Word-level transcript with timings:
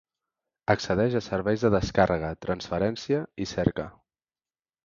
Accedeix 0.73 1.17
a 1.19 1.21
serveis 1.25 1.67
de 1.67 1.71
descàrrega, 1.75 2.31
transferència 2.47 3.23
i 3.47 3.49
cerca. 3.55 3.87